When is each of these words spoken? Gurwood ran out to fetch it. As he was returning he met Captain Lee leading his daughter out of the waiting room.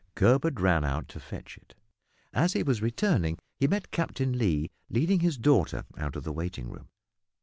Gurwood 0.15 0.59
ran 0.59 0.83
out 0.83 1.07
to 1.09 1.19
fetch 1.19 1.57
it. 1.59 1.75
As 2.33 2.53
he 2.53 2.63
was 2.63 2.81
returning 2.81 3.37
he 3.55 3.67
met 3.67 3.91
Captain 3.91 4.35
Lee 4.35 4.71
leading 4.89 5.19
his 5.19 5.37
daughter 5.37 5.85
out 5.95 6.15
of 6.15 6.23
the 6.23 6.33
waiting 6.33 6.71
room. 6.71 6.89